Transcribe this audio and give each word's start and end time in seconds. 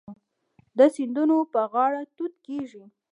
د 0.77 0.79
سیندونو 0.95 1.37
په 1.53 1.61
غاړه 1.71 2.01
توت 2.15 2.33
کیږي. 2.47 2.83